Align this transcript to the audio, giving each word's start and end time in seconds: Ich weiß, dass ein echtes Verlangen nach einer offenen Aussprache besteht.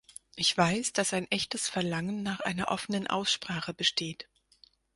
Ich 0.35 0.57
weiß, 0.57 0.93
dass 0.93 1.13
ein 1.13 1.29
echtes 1.29 1.69
Verlangen 1.69 2.23
nach 2.23 2.39
einer 2.39 2.69
offenen 2.69 3.05
Aussprache 3.05 3.71
besteht. 3.71 4.27